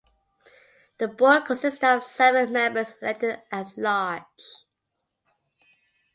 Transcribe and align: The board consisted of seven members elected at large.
The 0.97 1.07
board 1.07 1.45
consisted 1.45 1.85
of 1.87 2.03
seven 2.03 2.51
members 2.51 2.95
elected 3.03 3.43
at 3.51 3.77
large. 3.77 4.63